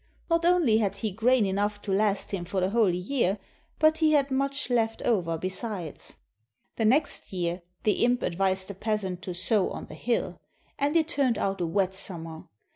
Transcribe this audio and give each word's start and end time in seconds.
Not 0.31 0.45
only 0.45 0.79
had 0.79 0.97
he 0.97 1.11
grain 1.11 1.45
enough 1.45 1.79
to 1.83 1.91
last 1.91 2.31
him 2.31 2.43
for 2.43 2.59
the 2.59 2.71
whole 2.71 2.89
year, 2.89 3.37
but 3.77 3.99
he 3.99 4.13
had 4.13 4.31
much 4.31 4.71
left 4.71 5.03
over 5.03 5.37
besides. 5.37 6.17
The 6.77 6.85
next 6.85 7.31
year 7.31 7.61
the 7.83 8.03
imp 8.03 8.23
advised 8.23 8.67
the 8.67 8.73
peasant 8.73 9.21
to 9.21 9.35
sow 9.35 9.69
on 9.69 9.85
the 9.85 9.93
hill; 9.93 10.39
and 10.79 10.95
it 10.97 11.07
turned 11.07 11.37
out 11.37 11.61
a 11.61 11.67
wet 11.67 11.91
simimer. 11.93 12.47